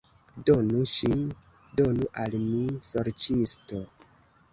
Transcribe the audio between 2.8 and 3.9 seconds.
sorĉisto!